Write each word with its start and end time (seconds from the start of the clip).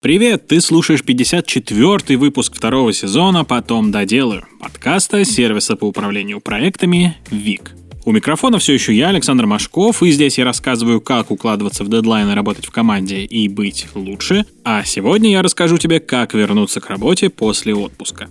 Привет, 0.00 0.46
ты 0.46 0.60
слушаешь 0.60 1.00
54-й 1.00 2.14
выпуск 2.14 2.54
второго 2.54 2.92
сезона 2.92 3.44
«Потом 3.44 3.90
доделаю» 3.90 4.46
подкаста 4.60 5.24
сервиса 5.24 5.74
по 5.74 5.86
управлению 5.86 6.40
проектами 6.40 7.16
ВИК. 7.32 7.72
У 8.04 8.12
микрофона 8.12 8.60
все 8.60 8.74
еще 8.74 8.94
я, 8.94 9.08
Александр 9.08 9.46
Машков, 9.46 10.04
и 10.04 10.12
здесь 10.12 10.38
я 10.38 10.44
рассказываю, 10.44 11.00
как 11.00 11.32
укладываться 11.32 11.82
в 11.82 11.90
дедлайны, 11.90 12.36
работать 12.36 12.64
в 12.64 12.70
команде 12.70 13.24
и 13.24 13.48
быть 13.48 13.88
лучше. 13.96 14.46
А 14.62 14.84
сегодня 14.84 15.32
я 15.32 15.42
расскажу 15.42 15.78
тебе, 15.78 15.98
как 15.98 16.32
вернуться 16.32 16.80
к 16.80 16.88
работе 16.88 17.28
после 17.28 17.74
отпуска. 17.74 18.28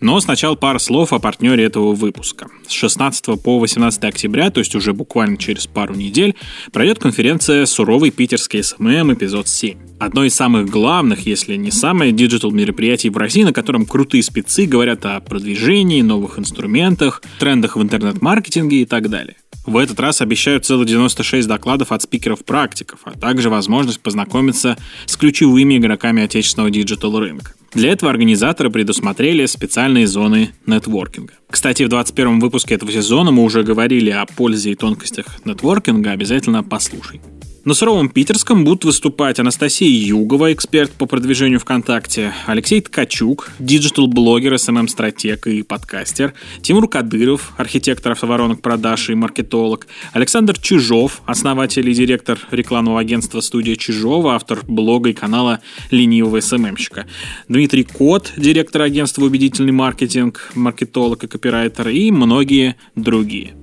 Но 0.00 0.18
сначала 0.20 0.54
пара 0.54 0.78
слов 0.78 1.12
о 1.12 1.18
партнере 1.18 1.64
этого 1.64 1.94
выпуска. 1.94 2.48
С 2.66 2.72
16 2.72 3.42
по 3.42 3.58
18 3.58 4.02
октября, 4.04 4.50
то 4.50 4.60
есть 4.60 4.74
уже 4.74 4.92
буквально 4.92 5.36
через 5.36 5.66
пару 5.66 5.94
недель, 5.94 6.34
пройдет 6.72 6.98
конференция 6.98 7.66
«Суровый 7.66 8.10
питерский 8.10 8.62
SMM. 8.62 9.12
Эпизод 9.12 9.46
7». 9.46 9.76
Одно 9.98 10.24
из 10.24 10.34
самых 10.34 10.70
главных, 10.70 11.26
если 11.26 11.56
не 11.56 11.70
самое, 11.70 12.12
digital 12.12 12.50
мероприятий 12.50 13.10
в 13.10 13.16
России, 13.18 13.42
на 13.42 13.52
котором 13.52 13.84
крутые 13.84 14.22
спецы 14.22 14.64
говорят 14.64 15.04
о 15.04 15.20
продвижении, 15.20 16.00
новых 16.00 16.38
инструментах, 16.38 17.22
трендах 17.38 17.76
в 17.76 17.82
интернет-маркетинге 17.82 18.82
и 18.82 18.86
так 18.86 19.10
далее. 19.10 19.36
В 19.66 19.76
этот 19.76 20.00
раз 20.00 20.22
обещают 20.22 20.64
целых 20.64 20.88
96 20.88 21.46
докладов 21.46 21.92
от 21.92 22.02
спикеров-практиков, 22.02 23.00
а 23.04 23.10
также 23.10 23.50
возможность 23.50 24.00
познакомиться 24.00 24.78
с 25.04 25.16
ключевыми 25.16 25.76
игроками 25.76 26.22
отечественного 26.22 26.70
digital-рынка. 26.70 27.52
Для 27.72 27.92
этого 27.92 28.10
организаторы 28.10 28.68
предусмотрели 28.70 29.46
специальные 29.46 30.08
зоны 30.08 30.50
нетворкинга. 30.66 31.34
Кстати, 31.48 31.84
в 31.84 31.88
21 31.88 32.40
выпуске 32.40 32.74
этого 32.74 32.90
сезона 32.90 33.30
мы 33.30 33.44
уже 33.44 33.62
говорили 33.62 34.10
о 34.10 34.26
пользе 34.26 34.72
и 34.72 34.74
тонкостях 34.74 35.26
нетворкинга, 35.44 36.10
обязательно 36.10 36.64
послушай. 36.64 37.20
На 37.62 37.74
суровом 37.74 38.08
питерском 38.08 38.64
будут 38.64 38.86
выступать 38.86 39.38
Анастасия 39.38 39.90
Югова, 39.90 40.50
эксперт 40.54 40.90
по 40.92 41.04
продвижению 41.04 41.60
ВКонтакте, 41.60 42.32
Алексей 42.46 42.80
Ткачук, 42.80 43.50
digital-блогер, 43.58 44.58
SMM-стратег 44.58 45.46
и 45.46 45.62
подкастер, 45.62 46.32
Тимур 46.62 46.88
Кадыров, 46.88 47.52
архитектор 47.58 48.12
автоворонок 48.12 48.62
продаж 48.62 49.10
и 49.10 49.14
маркетолог, 49.14 49.86
Александр 50.12 50.58
Чижов, 50.58 51.20
основатель 51.26 51.86
и 51.86 51.92
директор 51.92 52.38
рекламного 52.50 52.98
агентства 52.98 53.42
«Студия 53.42 53.76
Чижова», 53.76 54.36
автор 54.36 54.60
блога 54.66 55.10
и 55.10 55.12
канала 55.12 55.60
«Ленивого 55.90 56.40
SMM-щика», 56.40 57.06
Дмитрий 57.48 57.84
Кот, 57.84 58.32
директор 58.38 58.80
агентства 58.80 59.22
«Убедительный 59.22 59.72
маркетинг», 59.72 60.50
маркетолог 60.54 61.24
и 61.24 61.28
копирайтер 61.28 61.88
и 61.88 62.10
многие 62.10 62.76
другие. 62.96 63.59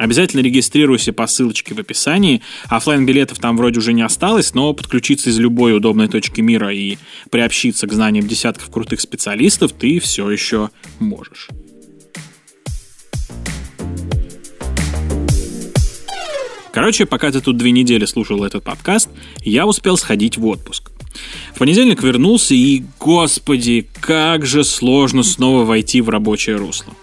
Обязательно 0.00 0.40
регистрируйся 0.40 1.12
по 1.12 1.26
ссылочке 1.26 1.74
в 1.74 1.78
описании. 1.78 2.40
Оффлайн 2.70 3.04
билетов 3.04 3.38
там 3.38 3.58
вроде 3.58 3.80
уже 3.80 3.92
не 3.92 4.00
осталось, 4.00 4.54
но 4.54 4.72
подключиться 4.72 5.28
из 5.28 5.38
любой 5.38 5.76
удобной 5.76 6.08
точки 6.08 6.40
мира 6.40 6.72
и 6.72 6.96
приобщиться 7.30 7.86
к 7.86 7.92
знаниям 7.92 8.26
десятков 8.26 8.70
крутых 8.70 9.02
специалистов 9.02 9.72
ты 9.72 10.00
все 10.00 10.30
еще 10.30 10.70
можешь. 11.00 11.50
Короче, 16.72 17.04
пока 17.04 17.30
ты 17.30 17.42
тут 17.42 17.58
две 17.58 17.70
недели 17.70 18.06
слушал 18.06 18.42
этот 18.42 18.64
подкаст, 18.64 19.10
я 19.44 19.66
успел 19.66 19.98
сходить 19.98 20.38
в 20.38 20.46
отпуск. 20.46 20.92
В 21.54 21.58
понедельник 21.58 22.02
вернулся 22.02 22.54
и, 22.54 22.84
господи, 22.98 23.86
как 24.00 24.46
же 24.46 24.64
сложно 24.64 25.22
снова 25.22 25.66
войти 25.66 26.00
в 26.00 26.08
рабочее 26.08 26.56
русло. 26.56 26.94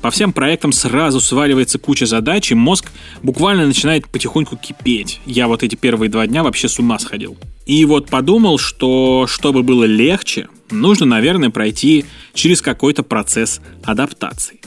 По 0.00 0.10
всем 0.10 0.32
проектам 0.32 0.72
сразу 0.72 1.20
сваливается 1.20 1.78
куча 1.78 2.06
задач, 2.06 2.50
и 2.50 2.54
мозг 2.54 2.90
буквально 3.22 3.66
начинает 3.66 4.08
потихоньку 4.08 4.56
кипеть. 4.56 5.20
Я 5.26 5.48
вот 5.48 5.62
эти 5.62 5.76
первые 5.76 6.10
два 6.10 6.26
дня 6.26 6.42
вообще 6.42 6.68
с 6.68 6.78
ума 6.78 6.98
сходил. 6.98 7.36
И 7.66 7.84
вот 7.84 8.08
подумал, 8.08 8.58
что 8.58 9.26
чтобы 9.28 9.62
было 9.62 9.84
легче, 9.84 10.48
нужно, 10.72 11.06
наверное, 11.06 11.50
пройти 11.50 12.04
через 12.34 12.60
какой-то 12.60 13.02
процесс 13.02 13.60
адаптации. 13.84 14.60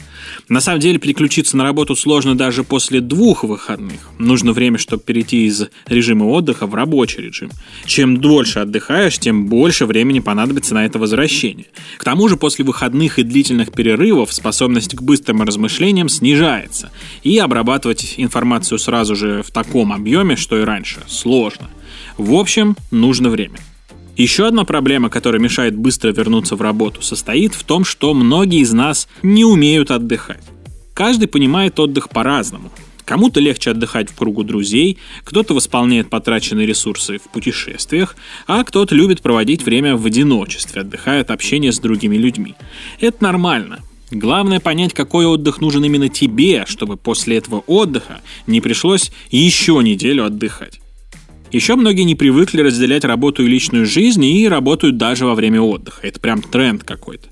На 0.50 0.60
самом 0.60 0.80
деле 0.80 1.00
переключиться 1.00 1.58
на 1.58 1.64
работу 1.64 1.96
сложно 1.96 2.36
даже 2.36 2.64
после 2.64 3.02
двух 3.02 3.44
выходных. 3.44 4.10
Нужно 4.18 4.54
время, 4.54 4.78
чтобы 4.78 5.04
перейти 5.04 5.46
из 5.46 5.68
режима 5.88 6.26
отдыха 6.26 6.68
в 6.68 6.76
рабочий 6.76 7.22
режим. 7.22 7.52
Чем 7.86 8.18
дольше 8.18 8.60
отдыхаешь, 8.60 9.18
тем 9.18 9.48
больше 9.48 9.86
времени 9.86 10.20
понадобится 10.20 10.74
на 10.74 10.86
это 10.86 11.00
возвращение. 11.00 11.68
К 11.98 12.04
тому 12.04 12.28
же 12.28 12.38
после 12.38 12.66
выходных 12.66 13.20
и 13.20 13.24
длительных 13.24 13.72
перерывов 13.72 14.34
способность 14.34 14.96
к 14.96 15.02
быстрым 15.02 15.42
размышлениям 15.42 16.10
снижается. 16.10 16.92
И 17.24 17.38
обрабатывать 17.38 18.16
информацию 18.18 18.80
сразу 18.80 19.16
же 19.16 19.44
в 19.44 19.52
таком 19.52 19.94
объеме, 19.94 20.36
что 20.36 20.58
и 20.60 20.64
раньше, 20.64 21.02
сложно. 21.08 21.70
В 22.18 22.34
общем, 22.34 22.76
нужно 22.92 23.30
время. 23.30 23.58
Еще 24.18 24.48
одна 24.48 24.64
проблема, 24.64 25.10
которая 25.10 25.42
мешает 25.42 25.76
быстро 25.76 26.12
вернуться 26.12 26.56
в 26.56 26.62
работу, 26.62 27.02
состоит 27.02 27.54
в 27.54 27.64
том, 27.64 27.84
что 27.84 28.14
многие 28.14 28.62
из 28.62 28.72
нас 28.72 29.10
не 29.24 29.44
умеют 29.44 29.92
отдыхать. 29.92 30.44
Каждый 30.94 31.28
понимает 31.28 31.78
отдых 31.80 32.10
по-разному. 32.10 32.72
Кому-то 33.04 33.40
легче 33.42 33.72
отдыхать 33.72 34.10
в 34.10 34.16
кругу 34.16 34.44
друзей, 34.44 34.98
кто-то 35.26 35.54
восполняет 35.54 36.10
потраченные 36.10 36.66
ресурсы 36.66 37.18
в 37.18 37.24
путешествиях, 37.24 38.16
а 38.48 38.64
кто-то 38.64 38.96
любит 38.96 39.22
проводить 39.22 39.64
время 39.64 39.98
в 39.98 40.06
одиночестве, 40.06 40.82
отдыхая 40.82 41.22
от 41.22 41.30
общения 41.30 41.72
с 41.72 41.80
другими 41.80 42.16
людьми. 42.16 42.56
Это 43.02 43.22
нормально. 43.22 43.82
Главное 44.12 44.60
понять, 44.60 44.94
какой 44.94 45.26
отдых 45.26 45.60
нужен 45.60 45.84
именно 45.84 46.10
тебе, 46.10 46.64
чтобы 46.68 46.96
после 46.96 47.38
этого 47.38 47.64
отдыха 47.68 48.22
не 48.48 48.62
пришлось 48.62 49.12
еще 49.30 49.82
неделю 49.84 50.26
отдыхать. 50.26 50.80
Еще 51.56 51.78
многие 51.78 52.02
не 52.02 52.16
привыкли 52.16 52.60
разделять 52.60 53.06
работу 53.06 53.42
и 53.42 53.48
личную 53.48 53.86
жизнь 53.86 54.26
и 54.26 54.46
работают 54.46 54.98
даже 54.98 55.26
во 55.26 55.36
время 55.36 55.62
отдыха. 55.62 56.06
Это 56.06 56.20
прям 56.20 56.42
тренд 56.42 56.84
какой-то. 56.84 57.30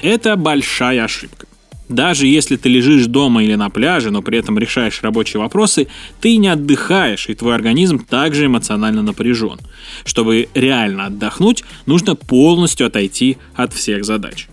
Это 0.00 0.34
большая 0.36 1.04
ошибка. 1.04 1.46
Даже 1.86 2.26
если 2.26 2.56
ты 2.56 2.70
лежишь 2.70 3.04
дома 3.04 3.44
или 3.44 3.54
на 3.54 3.68
пляже, 3.68 4.10
но 4.10 4.22
при 4.22 4.38
этом 4.38 4.58
решаешь 4.58 5.02
рабочие 5.02 5.42
вопросы, 5.42 5.88
ты 6.22 6.38
не 6.38 6.48
отдыхаешь, 6.48 7.28
и 7.28 7.34
твой 7.34 7.54
организм 7.54 8.02
также 8.02 8.46
эмоционально 8.46 9.02
напряжен. 9.02 9.58
Чтобы 10.06 10.48
реально 10.54 11.04
отдохнуть, 11.06 11.62
нужно 11.84 12.14
полностью 12.14 12.86
отойти 12.86 13.36
от 13.54 13.74
всех 13.74 14.06
задач. 14.06 14.48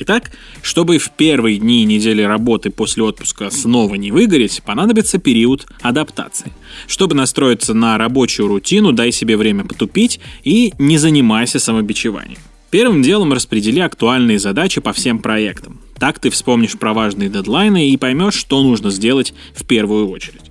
Итак, 0.00 0.30
чтобы 0.62 0.98
в 0.98 1.10
первые 1.10 1.58
дни 1.58 1.82
и 1.82 1.84
недели 1.84 2.22
работы 2.22 2.70
после 2.70 3.02
отпуска 3.02 3.50
снова 3.50 3.96
не 3.96 4.12
выгореть, 4.12 4.62
понадобится 4.64 5.18
период 5.18 5.66
адаптации. 5.82 6.52
Чтобы 6.86 7.16
настроиться 7.16 7.74
на 7.74 7.98
рабочую 7.98 8.46
рутину, 8.46 8.92
дай 8.92 9.10
себе 9.10 9.36
время 9.36 9.64
потупить 9.64 10.20
и 10.44 10.72
не 10.78 10.98
занимайся 10.98 11.58
самобичеванием. 11.58 12.38
Первым 12.70 13.02
делом 13.02 13.32
распредели 13.32 13.80
актуальные 13.80 14.38
задачи 14.38 14.80
по 14.80 14.92
всем 14.92 15.18
проектам. 15.18 15.80
Так 15.98 16.20
ты 16.20 16.30
вспомнишь 16.30 16.78
про 16.78 16.92
важные 16.92 17.28
дедлайны 17.28 17.90
и 17.90 17.96
поймешь, 17.96 18.34
что 18.34 18.62
нужно 18.62 18.90
сделать 18.90 19.34
в 19.54 19.66
первую 19.66 20.10
очередь. 20.10 20.42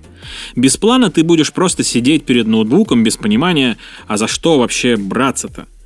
Без 0.58 0.76
плана 0.76 1.10
ты 1.10 1.24
будешь 1.24 1.54
просто 1.54 1.84
сидеть 1.84 2.26
перед 2.26 2.48
ноутбуком 2.48 3.04
без 3.04 3.16
понимания, 3.16 3.78
а 4.08 4.18
за 4.18 4.28
что 4.28 4.60
вообще 4.60 4.98
браться-то– 4.98 5.68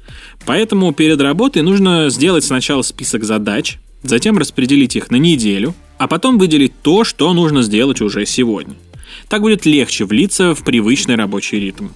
Поэтому 0.46 0.92
перед 0.94 1.22
работой 1.22 1.62
нужно 1.62 2.10
сделать 2.10 2.44
сначала 2.44 2.82
список 2.82 3.24
задач, 3.24 3.78
затем 4.04 4.38
распределить 4.38 4.96
их 4.96 5.12
на 5.12 5.18
неделю, 5.18 5.76
а 5.98 6.08
потом 6.08 6.38
выделить 6.38 6.74
то, 6.82 7.04
что 7.04 7.34
нужно 7.34 7.62
сделать 7.62 8.02
уже 8.02 8.26
сегодня. 8.26 8.76
Так 9.30 9.42
будет 9.42 9.66
легче 9.66 10.06
влиться 10.06 10.56
в 10.56 10.64
привычный 10.64 11.16
рабочий 11.16 11.60
ритм. 11.60 11.90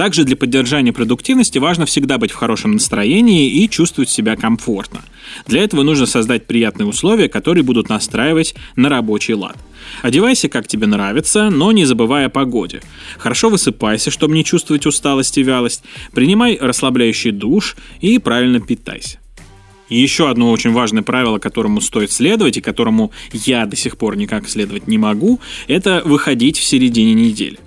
Также 0.00 0.24
для 0.24 0.34
поддержания 0.34 0.94
продуктивности 0.94 1.58
важно 1.58 1.84
всегда 1.84 2.16
быть 2.16 2.30
в 2.30 2.34
хорошем 2.34 2.72
настроении 2.72 3.50
и 3.50 3.68
чувствовать 3.68 4.08
себя 4.08 4.34
комфортно. 4.34 5.02
Для 5.46 5.62
этого 5.62 5.82
нужно 5.82 6.06
создать 6.06 6.46
приятные 6.46 6.86
условия, 6.86 7.28
которые 7.28 7.64
будут 7.64 7.90
настраивать 7.90 8.54
на 8.76 8.88
рабочий 8.88 9.34
лад. 9.34 9.58
Одевайся, 10.00 10.48
как 10.48 10.66
тебе 10.66 10.86
нравится, 10.86 11.50
но 11.50 11.70
не 11.70 11.84
забывай 11.84 12.24
о 12.24 12.30
погоде. 12.30 12.80
Хорошо 13.18 13.50
высыпайся, 13.50 14.10
чтобы 14.10 14.32
не 14.32 14.42
чувствовать 14.42 14.86
усталость 14.86 15.36
и 15.36 15.42
вялость. 15.42 15.82
Принимай 16.14 16.56
расслабляющий 16.58 17.32
душ 17.32 17.76
и 18.00 18.18
правильно 18.18 18.58
питайся. 18.58 19.18
еще 19.90 20.30
одно 20.30 20.50
очень 20.50 20.72
важное 20.72 21.02
правило, 21.02 21.38
которому 21.38 21.82
стоит 21.82 22.10
следовать 22.10 22.56
и 22.56 22.62
которому 22.62 23.12
я 23.34 23.66
до 23.66 23.76
сих 23.76 23.98
пор 23.98 24.16
никак 24.16 24.48
следовать 24.48 24.86
не 24.86 24.96
могу, 24.96 25.40
это 25.68 26.00
выходить 26.06 26.56
в 26.56 26.64
середине 26.64 27.12
недели. 27.12 27.58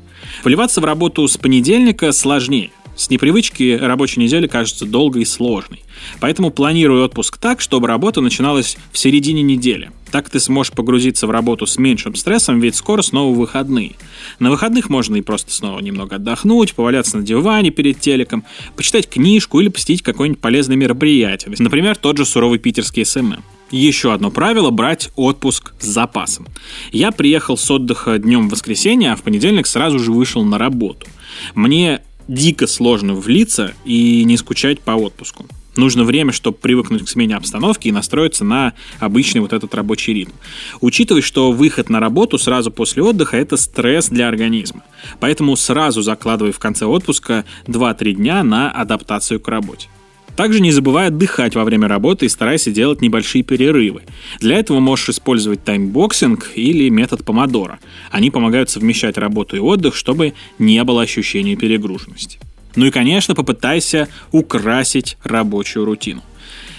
Вливаться 0.43 0.81
в 0.81 0.85
работу 0.85 1.27
с 1.27 1.37
понедельника 1.37 2.11
сложнее. 2.11 2.71
С 2.95 3.09
непривычки 3.09 3.77
рабочей 3.81 4.19
недели 4.19 4.45
кажется 4.45 4.85
долгой 4.85 5.23
и 5.23 5.25
сложной. 5.25 5.83
Поэтому 6.19 6.51
планируй 6.51 7.03
отпуск 7.03 7.37
так, 7.37 7.59
чтобы 7.59 7.87
работа 7.87 8.21
начиналась 8.21 8.77
в 8.91 8.97
середине 8.97 9.41
недели. 9.41 9.89
Так 10.11 10.29
ты 10.29 10.39
сможешь 10.39 10.71
погрузиться 10.71 11.25
в 11.25 11.31
работу 11.31 11.65
с 11.65 11.79
меньшим 11.79 12.13
стрессом, 12.13 12.59
ведь 12.59 12.75
скоро 12.75 13.01
снова 13.01 13.35
выходные. 13.35 13.93
На 14.37 14.51
выходных 14.51 14.89
можно 14.89 15.15
и 15.15 15.21
просто 15.21 15.51
снова 15.51 15.79
немного 15.79 16.17
отдохнуть, 16.17 16.75
поваляться 16.75 17.17
на 17.17 17.23
диване 17.23 17.71
перед 17.71 17.99
телеком, 17.99 18.43
почитать 18.75 19.09
книжку 19.09 19.59
или 19.59 19.69
посетить 19.69 20.03
какое-нибудь 20.03 20.41
полезное 20.41 20.77
мероприятие. 20.77 21.55
Например, 21.57 21.97
тот 21.97 22.17
же 22.17 22.25
суровый 22.25 22.59
питерский 22.59 23.05
SMM. 23.05 23.43
Еще 23.73 24.13
одно 24.13 24.29
правило– 24.29 24.69
брать 24.71 25.09
отпуск 25.15 25.73
с 25.79 25.87
запасом. 25.87 26.45
Я 26.91 27.11
приехал 27.11 27.57
с 27.57 27.71
отдыха 27.71 28.19
днем 28.19 28.47
в 28.47 28.51
воскресенье, 28.51 29.13
а 29.13 29.15
в 29.15 29.23
понедельник 29.23 29.65
сразу 29.65 29.97
же 29.97 30.11
вышел 30.11 30.43
на 30.43 30.59
работу. 30.59 31.07
Мне 31.55 32.01
дико 32.27 32.67
сложно 32.67 33.15
влиться 33.15 33.73
и 33.83 34.23
не 34.25 34.37
скучать 34.37 34.79
по 34.79 34.91
отпуску. 34.91 35.47
Нужно 35.75 36.03
время, 36.03 36.31
чтобы 36.33 36.57
привыкнуть 36.57 37.03
к 37.03 37.09
смене 37.09 37.35
обстановки 37.35 37.87
и 37.87 37.91
настроиться 37.91 38.45
на 38.45 38.73
обычный 38.99 39.41
вот 39.41 39.53
этот 39.53 39.73
рабочий 39.73 40.13
ритм. 40.13 40.33
Учитывая, 40.79 41.23
что 41.23 41.51
выход 41.51 41.89
на 41.89 41.99
работу 41.99 42.37
сразу 42.37 42.69
после 42.69 43.01
отдыха– 43.01 43.37
это 43.37 43.57
стресс 43.57 44.07
для 44.07 44.27
организма. 44.27 44.83
Поэтому 45.19 45.55
сразу 45.55 46.03
закладывай 46.03 46.51
в 46.51 46.59
конце 46.59 46.85
отпуска 46.85 47.43
2-3 47.65 48.11
дня 48.11 48.43
на 48.43 48.69
адаптацию 48.69 49.39
к 49.39 49.47
работе. 49.47 49.89
Также 50.35 50.61
не 50.61 50.71
забывай 50.71 51.07
отдыхать 51.07 51.55
во 51.55 51.63
время 51.63 51.87
работы 51.87 52.25
и 52.25 52.29
старайся 52.29 52.71
делать 52.71 53.01
небольшие 53.01 53.43
перерывы. 53.43 54.01
Для 54.39 54.57
этого 54.57 54.79
можешь 54.79 55.09
использовать 55.09 55.63
таймбоксинг 55.63 56.51
или 56.55 56.89
метод 56.89 57.23
pomodoro. 57.23 57.79
Они 58.09 58.31
помогают 58.31 58.69
совмещать 58.69 59.17
работу 59.17 59.55
и 59.55 59.59
отдых, 59.59 59.95
чтобы 59.95 60.33
не 60.57 60.83
было 60.83 61.03
ощущения 61.03 61.55
перегруженности. 61.55 62.39
Ну 62.75 62.87
и, 62.87 62.91
конечно, 62.91 63.35
попытайся 63.35 64.07
украсить 64.31 65.17
рабочую 65.23 65.85
рутину. 65.85 66.23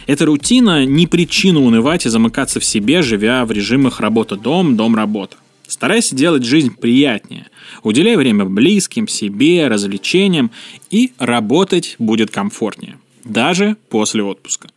Эта 0.07 0.27
рутина 0.27 0.85
не 0.85 1.07
причина 1.07 1.61
унывать 1.61 2.07
и 2.07 2.09
замыкаться 2.09 2.61
в 2.61 2.65
себе, 2.65 3.03
живя 3.03 3.45
в 3.45 3.53
режимах 3.53 4.01
работа-дом, 4.01 4.77
дом-работа. 4.77 5.37
Старайся 5.67 6.15
делать 6.15 6.45
жизнь 6.45 6.75
приятнее. 6.75 7.47
Уделяй 7.83 8.17
время 8.17 8.45
близким, 8.45 9.09
себе, 9.09 9.67
развлечениям, 9.69 10.51
и 10.91 11.13
работать 11.19 11.97
будет 11.99 12.31
комфортнее. 12.31 12.99
Даже 13.25 13.77
после 13.89 14.23
отпуска. 14.23 14.69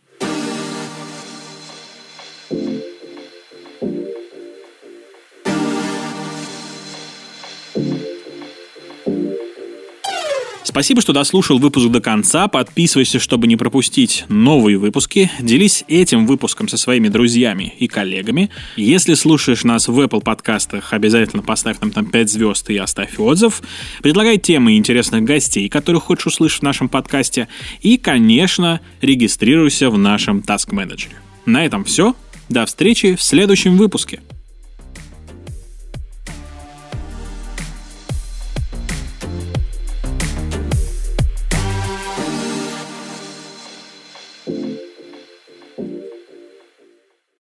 Спасибо, 10.64 11.00
что 11.00 11.12
дослушал 11.12 11.58
выпуск 11.58 11.88
до 11.88 12.00
конца. 12.00 12.46
Подписывайся, 12.46 13.18
чтобы 13.18 13.46
не 13.46 13.56
пропустить 13.56 14.24
новые 14.28 14.78
выпуски. 14.78 15.30
Делись 15.40 15.84
этим 15.88 16.26
выпуском 16.26 16.68
со 16.68 16.76
своими 16.76 17.08
друзьями 17.08 17.74
и 17.78 17.88
коллегами. 17.88 18.50
Если 18.76 19.14
слушаешь 19.14 19.64
нас 19.64 19.88
в 19.88 19.98
Apple 19.98 20.22
подкастах, 20.22 20.92
обязательно 20.92 21.42
поставь 21.42 21.80
нам 21.80 21.90
там 21.90 22.06
5 22.06 22.30
звезд 22.30 22.70
и 22.70 22.76
оставь 22.76 23.18
отзыв. 23.18 23.62
Предлагай 24.02 24.38
темы 24.38 24.76
интересных 24.76 25.24
гостей, 25.24 25.68
которых 25.68 26.04
хочешь 26.04 26.26
услышать 26.26 26.60
в 26.60 26.64
нашем 26.64 26.88
подкасте. 26.88 27.48
И, 27.80 27.96
конечно, 27.96 28.80
регистрируйся 29.00 29.90
в 29.90 29.98
нашем 29.98 30.40
Task 30.40 30.68
Manager. 30.70 31.08
На 31.46 31.64
этом 31.64 31.84
все. 31.84 32.14
До 32.48 32.66
встречи 32.66 33.14
в 33.14 33.22
следующем 33.22 33.76
выпуске. 33.76 34.20